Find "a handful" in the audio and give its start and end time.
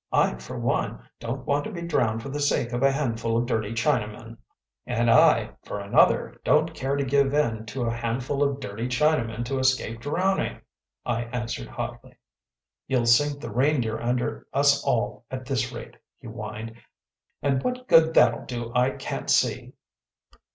2.81-3.37, 7.83-8.41